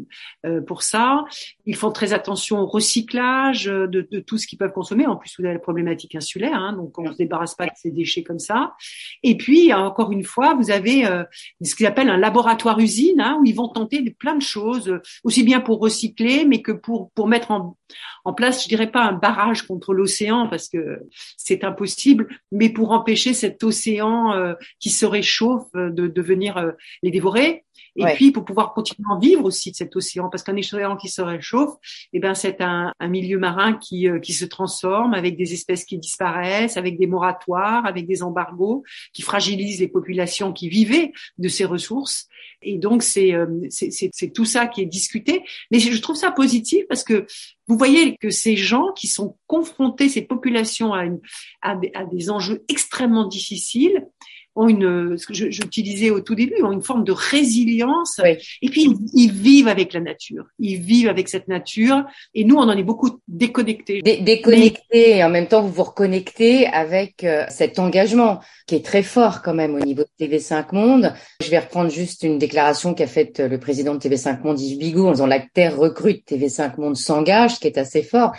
pour 0.67 0.83
ça. 0.83 1.25
Ils 1.67 1.77
font 1.77 1.91
très 1.91 2.13
attention 2.13 2.61
au 2.61 2.67
recyclage 2.67 3.65
de, 3.65 3.87
de, 3.87 4.21
tout 4.21 4.39
ce 4.39 4.47
qu'ils 4.47 4.59
peuvent 4.59 4.73
consommer. 4.73 5.07
En 5.07 5.17
plus, 5.17 5.35
vous 5.39 5.45
avez 5.45 5.55
la 5.55 5.61
problématique 5.61 6.15
insulaire, 6.15 6.55
hein, 6.55 6.73
donc 6.73 6.97
on 6.99 7.03
ne 7.03 7.13
se 7.13 7.19
débarrasse 7.19 7.55
pas 7.55 7.67
de 7.67 7.73
ces 7.75 7.91
déchets 7.91 8.23
comme 8.23 8.39
ça. 8.39 8.75
Et 9.23 9.37
puis, 9.37 9.73
encore 9.73 10.13
une 10.13 10.25
fois, 10.25 10.55
vous 10.55 10.71
avez 10.71 11.05
ce 11.63 11.75
qu'ils 11.75 11.87
appellent 11.87 12.11
un 12.11 12.17
laboratoire-usine, 12.17 13.21
hein, 13.21 13.39
où 13.41 13.45
ils 13.45 13.55
vont 13.55 13.69
tenter 13.69 14.03
plein 14.11 14.37
de 14.37 14.43
choses, 14.43 15.01
aussi 15.25 15.43
bien 15.43 15.61
pour 15.61 15.81
recycler, 15.81 16.45
mais 16.45 16.63
que 16.63 16.73
pour, 16.73 17.11
pour 17.13 17.27
mettre 17.27 17.51
en, 17.51 17.77
en 18.25 18.33
place, 18.33 18.65
je 18.65 18.69
dirais 18.69 18.91
pas 18.91 19.05
un 19.05 19.13
barrage 19.13 19.63
contre 19.63 19.93
l'océan 19.95 20.49
parce 20.49 20.69
que 20.69 21.01
c'est 21.37 21.65
impossible, 21.65 22.29
mais 22.51 22.69
pour 22.69 22.93
empêcher 22.93 23.35
cet 23.35 23.63
océan 23.65 24.33
euh, 24.33 24.55
qui 24.79 24.91
se 24.91 25.07
réchauffe 25.07 25.67
euh, 25.75 25.91
de, 25.91 26.07
de 26.07 26.23
venir 26.23 26.57
euh, 26.57 26.73
les 27.03 27.11
dévorer. 27.11 27.65
Et 27.97 28.05
puis 28.15 28.31
pour 28.31 28.45
pouvoir 28.45 28.73
continuer 28.73 29.07
à 29.15 29.19
vivre 29.19 29.45
aussi 29.45 29.71
de 29.71 29.77
cet 29.77 29.95
océan, 29.97 30.29
parce 30.31 30.43
qu'un 30.43 30.57
océan 30.57 30.97
qui 30.97 31.09
se 31.09 31.21
réchauffe, 31.21 31.75
eh 32.13 32.21
ben 32.21 32.35
c'est 32.35 32.61
un, 32.61 32.93
un, 32.99 33.09
milieu 33.09 33.39
marin 33.39 33.75
qui 33.75 34.07
qui 34.23 34.33
se 34.33 34.45
transforme 34.45 35.15
avec 35.15 35.37
des 35.37 35.53
espèces 35.53 35.85
qui 35.85 35.99
disparaissent, 35.99 36.77
avec 36.77 36.99
des 36.99 37.07
moratoires, 37.07 37.85
avec 37.85 38.07
des 38.07 38.23
embargos 38.23 38.83
qui 39.13 39.23
fragilisent 39.23 39.81
les 39.81 39.89
populations 39.89 40.53
qui 40.53 40.69
vivaient 40.69 41.13
de 41.39 41.49
ces 41.49 41.65
ressources. 41.65 42.29
Et 42.63 42.79
donc 42.79 43.03
c'est 43.03 43.35
c'est 43.69 44.33
tout 44.33 44.45
ça 44.45 44.67
qui 44.67 44.81
est 44.81 44.87
discuté. 44.87 45.45
Mais 45.71 45.79
je 45.79 46.01
trouve 46.01 46.17
ça 46.17 46.31
positif 46.31 46.85
parce 46.89 47.05
que 47.05 47.27
vous 47.69 47.79
voyez 47.79 48.17
que 48.17 48.31
ces 48.31 48.57
gens 48.57 48.93
qui 48.93 49.07
sont 49.07 49.37
confrontés, 49.47 50.09
ces 50.09 50.23
populations 50.23 50.93
à, 50.95 51.05
à, 51.63 51.77
des 52.05 52.31
enjeux 52.31 52.65
extrêmement 52.69 53.27
difficiles, 53.27 54.07
ont 54.55 54.69
une, 54.69 55.17
ce 55.17 55.27
que 55.27 55.35
j'utilisais 55.35 56.11
au 56.11 56.21
tout 56.21 56.35
début, 56.35 56.63
ont 56.63 56.73
une 56.73 56.83
forme 56.83 57.05
de 57.05 57.13
résilience. 57.13 58.21
Et 58.61 58.69
puis 58.69 58.95
ils, 59.15 59.33
vivent 59.33 59.69
avec 59.69 59.93
la 59.93 60.01
nature. 60.01 60.47
Ils 60.59 60.79
vivent 60.81 61.09
avec 61.09 61.29
cette 61.29 61.49
nature. 61.49 62.05
Et 62.35 62.45
nous, 62.45 62.57
on 62.57 62.63
en 62.63 62.77
est 62.77 62.83
beaucoup 62.83 63.21
déconnectés. 63.29 64.03
déconnectés 64.03 65.17
et 65.17 65.25
en 65.25 65.31
même 65.31 65.47
temps, 65.47 65.63
vous 65.63 65.73
vous 65.73 65.83
reconnectez 65.83 66.67
avec 66.67 67.25
euh, 67.25 67.45
cet 67.49 67.79
engagement 67.79 68.41
qui 68.67 68.75
est 68.75 68.85
très 68.85 69.03
fort 69.03 69.43
quand 69.43 69.55
même 69.55 69.75
au 69.75 69.81
niveau 69.81 70.03
de 70.03 70.27
TV5 70.27 70.75
Monde. 70.75 71.15
Je 71.43 71.51
vais 71.51 71.59
reprendre 71.59 71.91
juste 71.91 72.23
une 72.23 72.39
déclaration 72.39 72.95
qu'a 72.95 73.07
faite 73.07 73.41
le 73.41 73.59
président 73.59 73.95
de 73.95 74.01
TV5 74.01 74.43
Monde, 74.43 74.61
Yves 74.61 74.79
Bigot, 74.79 75.09
en 75.09 75.13
disant 75.13 75.27
la 75.27 75.41
Terre 75.41 75.77
recrute, 75.77 76.27
TV5 76.29 76.79
Monde 76.79 76.97
s'engage, 76.97 77.57
ce 77.57 77.61
qui 77.61 77.67
est 77.67 77.79
assez 77.79 78.03
fort. 78.03 78.33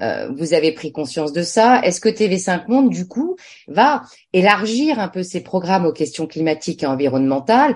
Euh, 0.00 0.30
vous 0.30 0.54
avez 0.54 0.72
pris 0.72 0.90
conscience 0.90 1.32
de 1.32 1.42
ça. 1.42 1.82
Est-ce 1.82 2.00
que 2.00 2.08
TV5 2.08 2.68
Monde, 2.68 2.90
du 2.90 3.06
coup, 3.06 3.36
va 3.68 4.02
élargir 4.32 4.98
un 4.98 5.08
peu 5.08 5.22
ses 5.22 5.42
programmes 5.42 5.84
aux 5.84 5.92
questions 5.92 6.26
climatiques 6.26 6.82
et 6.82 6.86
environnementales, 6.86 7.74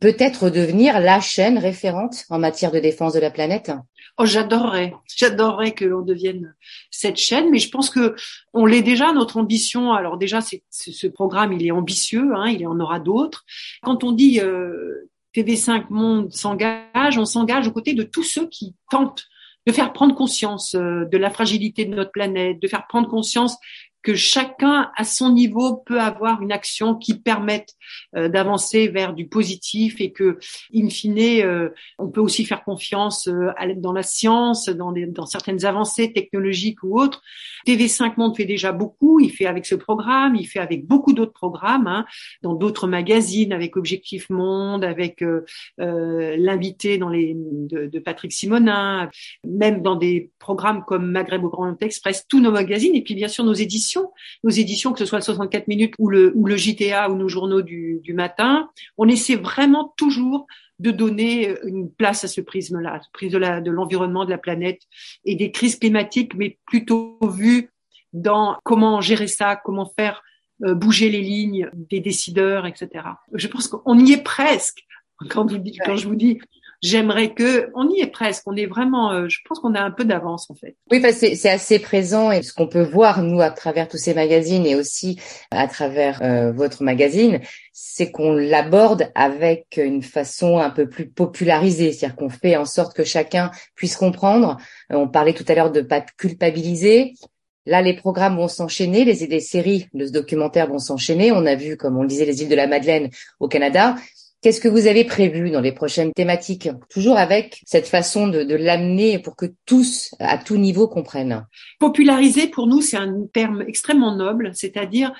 peut-être 0.00 0.50
devenir 0.50 0.98
la 0.98 1.20
chaîne 1.20 1.58
référente 1.58 2.24
en 2.30 2.38
matière 2.38 2.72
de 2.72 2.80
défense 2.80 3.12
de 3.12 3.20
la 3.20 3.30
planète? 3.30 3.70
Oh, 4.18 4.26
j'adorerais, 4.26 4.92
j'adorerais 5.16 5.72
que 5.72 5.84
l'on 5.84 6.02
devienne 6.02 6.54
cette 6.90 7.16
chaîne, 7.16 7.50
mais 7.50 7.58
je 7.58 7.70
pense 7.70 7.90
que 7.90 8.14
on 8.52 8.66
l'est 8.66 8.82
déjà. 8.82 9.12
Notre 9.12 9.36
ambition, 9.38 9.92
alors 9.92 10.18
déjà, 10.18 10.40
ce 10.70 11.06
programme, 11.06 11.52
il 11.52 11.66
est 11.66 11.70
ambitieux, 11.70 12.32
hein, 12.34 12.48
il 12.48 12.60
y 12.60 12.66
en 12.66 12.78
aura 12.80 12.98
d'autres. 12.98 13.44
Quand 13.82 14.04
on 14.04 14.12
dit 14.12 14.40
euh, 14.40 15.08
TV5 15.34 15.86
Monde 15.90 16.32
s'engage, 16.32 17.18
on 17.18 17.24
s'engage 17.24 17.68
aux 17.68 17.72
côtés 17.72 17.94
de 17.94 18.02
tous 18.02 18.24
ceux 18.24 18.48
qui 18.48 18.74
tentent 18.90 19.24
de 19.66 19.72
faire 19.72 19.92
prendre 19.92 20.14
conscience 20.14 20.74
euh, 20.74 21.04
de 21.04 21.18
la 21.18 21.30
fragilité 21.30 21.84
de 21.84 21.94
notre 21.94 22.10
planète, 22.10 22.60
de 22.60 22.68
faire 22.68 22.86
prendre 22.86 23.08
conscience 23.08 23.56
que 24.02 24.14
chacun 24.14 24.90
à 24.96 25.04
son 25.04 25.32
niveau 25.32 25.76
peut 25.76 26.00
avoir 26.00 26.42
une 26.42 26.52
action 26.52 26.94
qui 26.94 27.14
permette 27.14 27.74
euh, 28.16 28.28
d'avancer 28.28 28.88
vers 28.88 29.12
du 29.14 29.28
positif 29.28 30.00
et 30.00 30.12
que, 30.12 30.38
in 30.74 30.88
fine, 30.88 31.18
euh, 31.18 31.68
on 31.98 32.08
peut 32.08 32.20
aussi 32.20 32.44
faire 32.44 32.64
confiance 32.64 33.28
euh, 33.28 33.50
dans 33.76 33.92
la 33.92 34.02
science, 34.02 34.68
dans, 34.68 34.92
dans 34.92 35.26
certaines 35.26 35.64
avancées 35.64 36.12
technologiques 36.12 36.82
ou 36.82 37.00
autres. 37.00 37.22
TV5 37.66 38.14
Monde 38.16 38.36
fait 38.36 38.44
déjà 38.44 38.72
beaucoup. 38.72 39.20
Il 39.20 39.30
fait 39.30 39.46
avec 39.46 39.66
ce 39.66 39.74
programme, 39.74 40.34
il 40.36 40.46
fait 40.46 40.58
avec 40.58 40.86
beaucoup 40.86 41.12
d'autres 41.12 41.32
programmes, 41.32 41.86
hein, 41.86 42.04
dans 42.42 42.54
d'autres 42.54 42.86
magazines, 42.86 43.52
avec 43.52 43.76
Objectif 43.76 44.30
Monde, 44.30 44.84
avec 44.84 45.24
l'invité 45.78 46.98
dans 46.98 47.08
les 47.08 47.36
de, 47.36 47.86
de, 47.86 47.98
Patrick 47.98 48.32
Simonin, 48.32 49.08
même 49.44 49.82
dans 49.82 49.96
des 49.96 50.30
programmes 50.38 50.84
comme 50.86 51.10
Maghreb 51.10 51.44
au 51.44 51.48
Grand 51.48 51.80
Express, 51.82 52.26
tous 52.28 52.40
nos 52.40 52.50
magazines 52.50 52.94
et 52.94 53.02
puis 53.02 53.14
bien 53.14 53.28
sûr 53.28 53.44
nos 53.44 53.52
éditions, 53.52 53.91
nos 54.44 54.50
éditions 54.50 54.92
que 54.92 54.98
ce 54.98 55.04
soit 55.04 55.18
le 55.18 55.24
64 55.24 55.68
minutes 55.68 55.94
ou 55.98 56.08
le 56.08 56.32
ou 56.34 56.46
le 56.46 56.56
JTA 56.56 57.10
ou 57.10 57.16
nos 57.16 57.28
journaux 57.28 57.62
du, 57.62 58.00
du 58.02 58.14
matin. 58.14 58.68
On 58.96 59.08
essaie 59.08 59.36
vraiment 59.36 59.94
toujours 59.96 60.46
de 60.78 60.90
donner 60.90 61.54
une 61.64 61.90
place 61.90 62.24
à 62.24 62.28
ce 62.28 62.40
prisme-là, 62.40 63.00
ce 63.02 63.08
prisme 63.12 63.38
de 63.38 63.70
l'environnement, 63.70 64.24
de, 64.24 64.30
la 64.30 64.38
planète 64.38 64.82
et 65.24 65.36
des 65.36 65.52
crises 65.52 65.76
climatiques, 65.76 66.34
mais 66.34 66.58
plutôt 66.66 67.18
vu 67.22 67.70
dans 68.12 68.58
comment 68.64 69.00
gérer 69.00 69.28
ça, 69.28 69.54
comment 69.56 69.90
faire 69.96 70.22
euh, 70.64 70.74
bouger 70.74 71.08
les 71.08 71.20
lignes 71.20 71.70
des 71.72 72.00
décideurs, 72.00 72.66
etc. 72.66 73.04
Je 73.32 73.46
pense 73.46 73.68
qu'on 73.68 73.98
y 73.98 74.12
est 74.12 74.22
presque. 74.22 74.84
Quand, 75.30 75.46
vous, 75.46 75.62
quand 75.84 75.96
je 75.96 76.08
vous 76.08 76.16
dis 76.16 76.40
j'aimerais 76.82 77.32
que, 77.32 77.70
on 77.74 77.88
y 77.88 78.00
est 78.00 78.08
presque, 78.08 78.42
on 78.46 78.56
est 78.56 78.66
vraiment, 78.66 79.12
euh, 79.12 79.28
je 79.28 79.38
pense 79.48 79.60
qu'on 79.60 79.74
a 79.74 79.80
un 79.80 79.90
peu 79.90 80.04
d'avance 80.04 80.50
en 80.50 80.54
fait. 80.54 80.76
Oui, 80.90 81.00
parce 81.00 81.20
que 81.20 81.34
c'est 81.34 81.50
assez 81.50 81.78
présent 81.78 82.30
et 82.30 82.42
ce 82.42 82.52
qu'on 82.52 82.66
peut 82.66 82.82
voir 82.82 83.22
nous 83.22 83.40
à 83.40 83.50
travers 83.50 83.88
tous 83.88 83.96
ces 83.96 84.14
magazines 84.14 84.66
et 84.66 84.74
aussi 84.74 85.18
à 85.50 85.68
travers 85.68 86.20
euh, 86.22 86.52
votre 86.52 86.82
magazine, 86.82 87.40
c'est 87.72 88.10
qu'on 88.10 88.32
l'aborde 88.32 89.10
avec 89.14 89.80
une 89.82 90.02
façon 90.02 90.58
un 90.58 90.70
peu 90.70 90.88
plus 90.88 91.08
popularisée, 91.08 91.92
c'est-à-dire 91.92 92.16
qu'on 92.16 92.28
fait 92.28 92.56
en 92.56 92.64
sorte 92.64 92.94
que 92.94 93.04
chacun 93.04 93.50
puisse 93.76 93.96
comprendre. 93.96 94.56
Euh, 94.92 94.96
on 94.96 95.08
parlait 95.08 95.34
tout 95.34 95.44
à 95.48 95.54
l'heure 95.54 95.72
de 95.72 95.80
pas 95.80 96.00
culpabiliser, 96.00 97.14
Là, 97.64 97.80
les 97.80 97.94
programmes 97.94 98.36
vont 98.36 98.48
s'enchaîner, 98.48 99.04
les, 99.04 99.24
les 99.26 99.38
séries 99.38 99.86
de 99.94 100.06
ce 100.06 100.10
documentaire 100.10 100.66
vont 100.66 100.80
s'enchaîner. 100.80 101.30
On 101.30 101.46
a 101.46 101.54
vu, 101.54 101.76
comme 101.76 101.96
on 101.96 102.02
le 102.02 102.08
disait, 102.08 102.24
les 102.24 102.42
îles 102.42 102.48
de 102.48 102.56
la 102.56 102.66
Madeleine 102.66 103.08
au 103.38 103.46
Canada. 103.46 103.94
Qu'est-ce 104.42 104.60
que 104.60 104.66
vous 104.66 104.88
avez 104.88 105.04
prévu 105.04 105.52
dans 105.52 105.60
les 105.60 105.70
prochaines 105.70 106.12
thématiques 106.12 106.68
Toujours 106.90 107.16
avec 107.16 107.62
cette 107.64 107.86
façon 107.86 108.26
de, 108.26 108.42
de 108.42 108.56
l'amener 108.56 109.20
pour 109.20 109.36
que 109.36 109.46
tous, 109.66 110.16
à 110.18 110.36
tout 110.36 110.56
niveau, 110.56 110.88
comprennent? 110.88 111.46
Populariser, 111.78 112.48
pour 112.48 112.66
nous, 112.66 112.80
c'est 112.80 112.96
un 112.96 113.24
terme 113.32 113.62
extrêmement 113.68 114.16
noble, 114.16 114.50
c'est-à-dire 114.52 115.12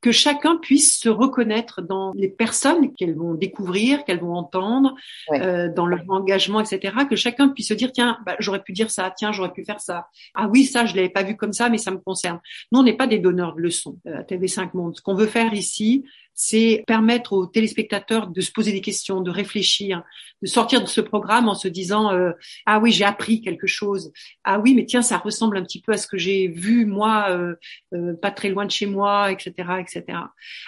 que 0.00 0.10
chacun 0.10 0.56
puisse 0.56 0.98
se 0.98 1.08
reconnaître 1.08 1.82
dans 1.82 2.10
les 2.16 2.28
personnes 2.28 2.92
qu'elles 2.94 3.14
vont 3.14 3.34
découvrir, 3.34 4.04
qu'elles 4.04 4.18
vont 4.18 4.34
entendre, 4.34 4.96
euh, 5.34 5.72
dans 5.72 5.86
leur 5.86 6.02
engagement, 6.08 6.60
etc. 6.60 6.96
Que 7.08 7.14
chacun 7.14 7.50
puisse 7.50 7.68
se 7.68 7.74
dire, 7.74 7.92
tiens, 7.92 8.18
bah, 8.26 8.34
j'aurais 8.40 8.62
pu 8.64 8.72
dire 8.72 8.90
ça, 8.90 9.14
tiens, 9.16 9.30
j'aurais 9.30 9.52
pu 9.52 9.64
faire 9.64 9.80
ça. 9.80 10.08
Ah 10.34 10.48
oui, 10.48 10.64
ça, 10.64 10.84
je 10.84 10.96
l'avais 10.96 11.10
pas 11.10 11.22
vu 11.22 11.36
comme 11.36 11.52
ça, 11.52 11.68
mais 11.68 11.78
ça 11.78 11.92
me 11.92 11.98
concerne. 11.98 12.40
Nous, 12.72 12.80
on 12.80 12.82
n'est 12.82 12.96
pas 12.96 13.06
des 13.06 13.20
donneurs 13.20 13.54
de 13.54 13.60
leçons 13.60 13.98
euh, 14.08 14.18
à 14.18 14.22
TV5 14.22 14.70
Monde. 14.74 14.96
Ce 14.96 15.00
qu'on 15.00 15.14
veut 15.14 15.28
faire 15.28 15.54
ici, 15.54 16.04
c'est 16.34 16.82
permettre 16.86 17.32
aux 17.32 17.46
téléspectateurs 17.46 18.26
de 18.26 18.40
se 18.40 18.50
poser 18.50 18.72
des 18.72 18.80
questions, 18.80 19.20
de 19.20 19.30
réfléchir, 19.30 20.02
de 20.42 20.48
sortir 20.48 20.80
de 20.80 20.86
ce 20.86 21.00
programme 21.00 21.48
en 21.48 21.54
se 21.54 21.68
disant 21.68 22.12
euh, 22.12 22.32
ah 22.66 22.80
oui 22.80 22.90
j'ai 22.90 23.04
appris 23.04 23.40
quelque 23.40 23.66
chose, 23.66 24.12
ah 24.42 24.58
oui 24.58 24.74
mais 24.74 24.84
tiens 24.84 25.02
ça 25.02 25.18
ressemble 25.18 25.56
un 25.56 25.62
petit 25.62 25.80
peu 25.80 25.92
à 25.92 25.96
ce 25.96 26.06
que 26.06 26.18
j'ai 26.18 26.48
vu 26.48 26.86
moi 26.86 27.26
euh, 27.30 27.54
euh, 27.94 28.14
pas 28.14 28.32
très 28.32 28.48
loin 28.48 28.66
de 28.66 28.70
chez 28.70 28.86
moi, 28.86 29.30
etc 29.30 29.52
etc. 29.80 30.18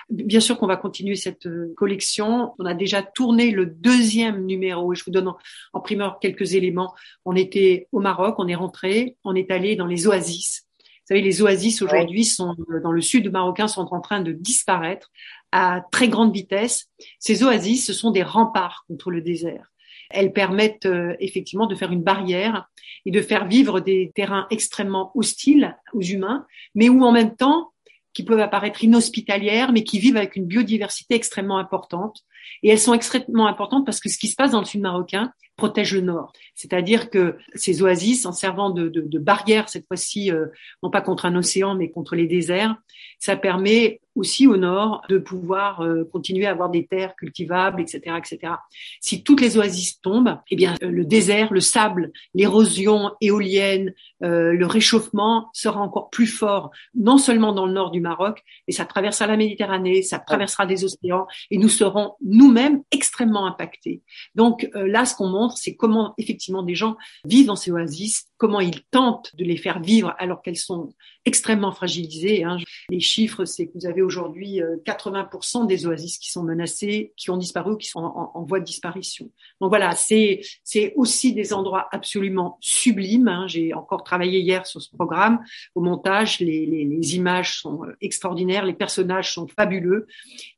Bien 0.08 0.40
sûr 0.40 0.56
qu'on 0.56 0.66
va 0.66 0.76
continuer 0.76 1.16
cette 1.16 1.48
collection. 1.74 2.54
On 2.58 2.64
a 2.64 2.74
déjà 2.74 3.02
tourné 3.02 3.50
le 3.50 3.66
deuxième 3.66 4.46
numéro. 4.46 4.94
Je 4.94 5.04
vous 5.04 5.10
donne 5.10 5.28
en, 5.28 5.38
en 5.72 5.80
primeur 5.80 6.20
quelques 6.20 6.54
éléments. 6.54 6.94
On 7.24 7.34
était 7.34 7.88
au 7.92 8.00
Maroc, 8.00 8.36
on 8.38 8.46
est 8.46 8.54
rentré, 8.54 9.16
on 9.24 9.34
est 9.34 9.50
allé 9.50 9.74
dans 9.74 9.86
les 9.86 10.06
oasis. 10.06 10.66
Vous 11.08 11.14
savez, 11.14 11.22
les 11.22 11.40
oasis 11.40 11.82
aujourd'hui 11.82 12.24
sont 12.24 12.56
dans 12.82 12.90
le 12.90 13.00
sud 13.00 13.30
marocain 13.30 13.68
sont 13.68 13.86
en 13.94 14.00
train 14.00 14.20
de 14.20 14.32
disparaître 14.32 15.12
à 15.56 15.80
très 15.90 16.08
grande 16.08 16.34
vitesse. 16.34 16.90
Ces 17.18 17.42
oasis, 17.42 17.86
ce 17.86 17.94
sont 17.94 18.10
des 18.10 18.22
remparts 18.22 18.84
contre 18.88 19.10
le 19.10 19.22
désert. 19.22 19.72
Elles 20.10 20.34
permettent 20.34 20.84
euh, 20.84 21.16
effectivement 21.18 21.66
de 21.66 21.74
faire 21.74 21.92
une 21.92 22.02
barrière 22.02 22.68
et 23.06 23.10
de 23.10 23.22
faire 23.22 23.48
vivre 23.48 23.80
des 23.80 24.12
terrains 24.14 24.46
extrêmement 24.50 25.12
hostiles 25.14 25.74
aux 25.94 26.02
humains, 26.02 26.44
mais 26.74 26.90
où 26.90 27.02
en 27.04 27.10
même 27.10 27.34
temps, 27.36 27.72
qui 28.12 28.22
peuvent 28.22 28.40
apparaître 28.40 28.84
inhospitalières, 28.84 29.72
mais 29.72 29.82
qui 29.82 29.98
vivent 29.98 30.18
avec 30.18 30.36
une 30.36 30.44
biodiversité 30.44 31.14
extrêmement 31.14 31.56
importante. 31.56 32.20
Et 32.62 32.70
elles 32.70 32.78
sont 32.78 32.94
extrêmement 32.94 33.46
importantes 33.46 33.84
parce 33.84 34.00
que 34.00 34.08
ce 34.08 34.18
qui 34.18 34.28
se 34.28 34.36
passe 34.36 34.52
dans 34.52 34.60
le 34.60 34.66
sud 34.66 34.80
marocain 34.80 35.32
protège 35.56 35.94
le 35.94 36.02
nord. 36.02 36.32
C'est-à-dire 36.54 37.10
que 37.10 37.36
ces 37.54 37.82
oasis, 37.82 38.26
en 38.26 38.32
servant 38.32 38.70
de, 38.70 38.88
de, 38.88 39.00
de 39.00 39.18
barrière 39.18 39.68
cette 39.68 39.86
fois-ci, 39.86 40.30
euh, 40.30 40.46
non 40.82 40.90
pas 40.90 41.00
contre 41.00 41.24
un 41.24 41.34
océan, 41.34 41.74
mais 41.74 41.90
contre 41.90 42.14
les 42.14 42.26
déserts, 42.26 42.76
ça 43.18 43.36
permet 43.36 44.00
aussi 44.16 44.46
au 44.46 44.56
nord 44.56 45.02
de 45.08 45.18
pouvoir 45.18 45.82
euh, 45.82 46.04
continuer 46.10 46.46
à 46.46 46.50
avoir 46.50 46.70
des 46.70 46.86
terres 46.86 47.14
cultivables, 47.16 47.80
etc., 47.80 48.16
etc. 48.16 48.54
Si 49.00 49.22
toutes 49.22 49.40
les 49.40 49.58
oasis 49.58 50.00
tombent, 50.00 50.38
eh 50.50 50.56
bien 50.56 50.74
euh, 50.82 50.90
le 50.90 51.04
désert, 51.04 51.52
le 51.52 51.60
sable, 51.60 52.12
l'érosion 52.34 53.12
éolienne, 53.20 53.92
euh, 54.22 54.52
le 54.52 54.66
réchauffement 54.66 55.50
sera 55.52 55.80
encore 55.80 56.08
plus 56.10 56.26
fort, 56.26 56.70
non 56.94 57.18
seulement 57.18 57.52
dans 57.52 57.66
le 57.66 57.72
nord 57.72 57.90
du 57.90 58.00
Maroc, 58.00 58.42
mais 58.66 58.72
ça 58.72 58.86
traversera 58.86 59.26
la 59.26 59.36
Méditerranée, 59.36 60.02
ça 60.02 60.18
traversera 60.18 60.66
des 60.66 60.84
océans, 60.84 61.26
et 61.50 61.58
nous 61.58 61.68
serons 61.68 62.14
nous-mêmes 62.36 62.82
extrêmement 62.90 63.46
impactés. 63.46 64.02
Donc 64.34 64.68
là, 64.74 65.06
ce 65.06 65.14
qu'on 65.14 65.28
montre, 65.28 65.56
c'est 65.56 65.74
comment 65.74 66.14
effectivement 66.18 66.62
des 66.62 66.74
gens 66.74 66.96
vivent 67.24 67.46
dans 67.46 67.56
ces 67.56 67.70
oasis, 67.70 68.28
comment 68.38 68.60
ils 68.60 68.82
tentent 68.84 69.34
de 69.36 69.44
les 69.44 69.56
faire 69.56 69.80
vivre 69.80 70.14
alors 70.18 70.42
qu'elles 70.42 70.56
sont 70.56 70.92
extrêmement 71.24 71.72
fragilisées. 71.72 72.44
Hein. 72.44 72.58
Les 72.90 73.00
chiffres, 73.00 73.44
c'est 73.44 73.66
que 73.66 73.72
vous 73.74 73.86
avez 73.86 74.02
aujourd'hui 74.02 74.60
80% 74.84 75.62
euh, 75.62 75.66
des 75.66 75.86
oasis 75.86 76.18
qui 76.18 76.30
sont 76.30 76.42
menacées, 76.42 77.12
qui 77.16 77.30
ont 77.30 77.36
disparu 77.36 77.78
qui 77.78 77.88
sont 77.88 78.00
en, 78.00 78.44
voie 78.44 78.60
de 78.60 78.64
disparition. 78.64 79.30
Donc 79.60 79.70
voilà, 79.70 79.92
c'est 79.92 80.40
c'est 80.62 80.92
aussi 80.96 81.32
des 81.32 81.52
endroits 81.52 81.88
absolument 81.90 82.58
sublimes. 82.60 83.28
Hein. 83.28 83.46
J'ai 83.48 83.74
encore 83.74 84.04
travaillé 84.04 84.40
hier 84.40 84.66
sur 84.66 84.80
ce 84.80 84.90
programme 84.94 85.40
au 85.74 85.80
montage. 85.80 86.38
Les, 86.40 86.66
les, 86.66 86.84
les, 86.84 87.16
images 87.16 87.60
sont 87.60 87.84
euh, 87.84 87.96
extraordinaires, 88.00 88.64
les 88.64 88.74
personnages 88.74 89.32
sont 89.32 89.48
fabuleux. 89.48 90.06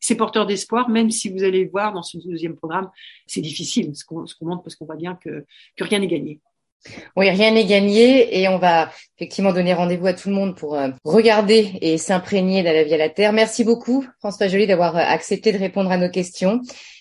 C'est 0.00 0.16
porteur 0.16 0.46
d'espoir, 0.46 0.88
même 0.88 1.10
si 1.10 1.30
vous 1.30 1.44
allez 1.44 1.64
voir 1.64 1.92
dans 1.92 2.02
ce 2.02 2.18
deuxième 2.18 2.56
programme, 2.56 2.90
c'est 3.26 3.40
difficile 3.40 3.92
ce 3.94 4.04
qu'on 4.04 4.26
montre 4.42 4.62
parce 4.62 4.76
qu'on 4.76 4.86
voit 4.86 4.96
bien 4.96 5.14
que 5.14 5.46
que 5.76 5.84
rien 5.84 6.00
n'est 6.00 6.08
gagné. 6.08 6.40
Oui, 7.16 7.28
rien 7.28 7.50
n'est 7.50 7.64
gagné 7.64 8.40
et 8.40 8.48
on 8.48 8.58
va 8.58 8.90
effectivement 9.16 9.52
donner 9.52 9.74
rendez-vous 9.74 10.06
à 10.06 10.12
tout 10.12 10.28
le 10.28 10.34
monde 10.34 10.56
pour 10.56 10.76
euh, 10.76 10.88
regarder 11.04 11.78
et 11.80 11.98
s'imprégner 11.98 12.62
de 12.62 12.68
la 12.68 12.84
vie 12.84 12.94
à 12.94 12.98
la 12.98 13.08
Terre. 13.08 13.32
Merci 13.32 13.64
beaucoup, 13.64 14.06
François 14.20 14.48
Joly, 14.48 14.66
d'avoir 14.66 14.96
euh, 14.96 15.00
accepté 15.00 15.52
de 15.52 15.58
répondre 15.58 15.90
à 15.90 15.96
nos 15.96 16.08
questions 16.08 16.60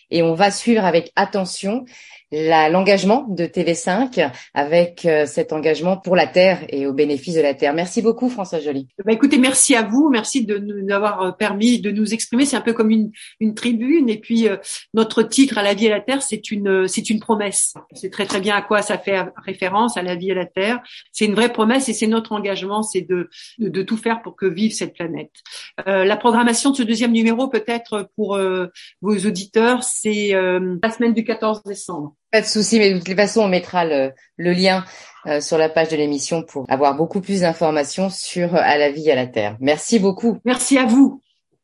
et 0.09 0.23
on 0.23 0.33
va 0.33 0.51
suivre 0.51 0.85
avec 0.85 1.11
attention 1.15 1.85
l'engagement 2.31 3.25
de 3.29 3.45
TV5 3.45 4.31
avec 4.53 5.05
euh, 5.05 5.25
cet 5.25 5.53
engagement 5.53 5.97
pour 5.97 6.15
la 6.15 6.27
Terre 6.27 6.65
et 6.69 6.85
au 6.85 6.93
bénéfice 6.93 7.35
de 7.35 7.41
la 7.41 7.53
Terre. 7.53 7.73
Merci 7.73 8.01
beaucoup 8.01 8.29
François 8.29 8.59
Joly. 8.59 8.87
Bah 9.05 9.13
écoutez, 9.13 9.37
merci 9.37 9.75
à 9.75 9.83
vous, 9.83 10.09
merci 10.09 10.45
de 10.45 10.57
nous 10.57 10.93
avoir 10.93 11.21
euh, 11.21 11.31
permis 11.31 11.79
de 11.79 11.89
nous 11.89 12.13
exprimer. 12.13 12.45
C'est 12.45 12.57
un 12.57 12.61
peu 12.61 12.73
comme 12.73 12.89
une, 12.89 13.11
une 13.39 13.53
tribune 13.53 14.09
et 14.09 14.19
puis 14.19 14.49
euh, 14.49 14.57
notre 14.93 15.23
titre 15.23 15.57
à 15.57 15.63
la 15.63 15.73
vie 15.73 15.85
et 15.85 15.91
à 15.91 15.95
la 15.95 16.01
Terre, 16.01 16.21
c'est 16.21 16.51
une 16.51 16.87
c'est 16.87 17.09
une 17.09 17.19
promesse. 17.19 17.75
C'est 17.93 18.09
très 18.09 18.25
très 18.25 18.41
bien 18.41 18.55
à 18.55 18.61
quoi 18.61 18.81
ça 18.81 18.97
fait 18.97 19.25
référence 19.37 19.95
à 19.95 20.01
la 20.01 20.15
vie 20.15 20.29
et 20.29 20.33
à 20.33 20.35
la 20.35 20.45
Terre. 20.45 20.81
C'est 21.13 21.25
une 21.25 21.35
vraie 21.35 21.51
promesse 21.51 21.87
et 21.87 21.93
c'est 21.93 22.07
notre 22.07 22.33
engagement, 22.33 22.83
c'est 22.83 23.01
de, 23.01 23.29
de, 23.57 23.81
tout 23.81 23.97
faire 23.97 24.21
pour 24.21 24.35
que 24.35 24.45
vive 24.45 24.73
cette 24.73 24.93
planète. 24.93 25.31
Euh, 25.87 26.03
la 26.03 26.17
programmation 26.17 26.71
de 26.71 26.75
ce 26.75 26.83
deuxième 26.83 27.11
numéro 27.11 27.47
peut-être 27.47 28.09
pour 28.15 28.37
vos 29.01 29.17
auditeurs, 29.17 29.83
c'est 29.83 30.31
la 30.31 30.91
semaine 30.91 31.13
du 31.13 31.23
14 31.23 31.63
décembre. 31.63 32.16
Pas 32.31 32.41
de 32.41 32.45
souci, 32.45 32.79
mais 32.79 32.93
de 32.93 32.99
toute 32.99 33.15
façon, 33.15 33.41
on 33.41 33.47
mettra 33.47 33.85
le, 33.85 34.13
lien 34.37 34.83
euh, 35.27 35.39
sur 35.39 35.57
la 35.57 35.69
page 35.69 35.89
de 35.89 35.95
l'émission 35.95 36.43
pour 36.43 36.65
avoir 36.69 36.95
beaucoup 36.95 37.21
plus 37.21 37.41
d'informations 37.41 38.09
sur 38.09 38.55
euh, 38.55 38.59
À 38.61 38.77
la 38.77 38.91
vie 38.91 39.09
à 39.09 39.15
la 39.15 39.27
terre. 39.27 39.55
Merci 39.59 39.99
beaucoup. 39.99 40.37
Merci 40.43 40.77
à 40.77 40.85
vous. 40.85 41.21